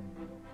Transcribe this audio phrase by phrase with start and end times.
[0.00, 0.49] うん。